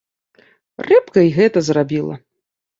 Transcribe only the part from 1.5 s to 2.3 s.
зрабіла.